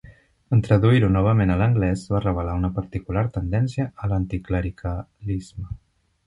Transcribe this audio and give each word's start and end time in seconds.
En 0.55 0.61
traduir-ho 0.67 1.09
novament 1.15 1.53
a 1.55 1.57
l'anglès, 1.59 2.05
va 2.13 2.21
revelar 2.23 2.55
una 2.61 2.71
particular 2.79 3.25
tendència 3.37 3.87
a 4.07 4.11
l'anticlericalisme. 4.15 5.69